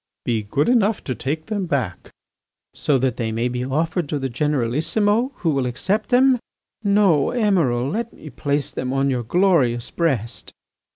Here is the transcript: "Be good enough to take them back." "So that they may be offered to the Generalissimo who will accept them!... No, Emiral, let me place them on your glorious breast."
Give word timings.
"Be 0.25 0.41
good 0.41 0.67
enough 0.67 1.03
to 1.03 1.13
take 1.13 1.45
them 1.45 1.67
back." 1.67 2.09
"So 2.73 2.97
that 2.97 3.17
they 3.17 3.31
may 3.31 3.47
be 3.47 3.63
offered 3.63 4.09
to 4.09 4.17
the 4.17 4.29
Generalissimo 4.29 5.31
who 5.35 5.51
will 5.51 5.67
accept 5.67 6.09
them!... 6.09 6.39
No, 6.83 7.27
Emiral, 7.29 7.87
let 7.87 8.11
me 8.11 8.31
place 8.31 8.71
them 8.71 8.93
on 8.93 9.11
your 9.11 9.21
glorious 9.21 9.91
breast." 9.91 10.53